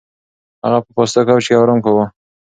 هغه 0.63 0.79
په 0.85 0.91
پاسته 0.95 1.21
کوچ 1.27 1.43
کې 1.47 1.55
ارام 1.61 1.79
کاوه. 1.85 2.05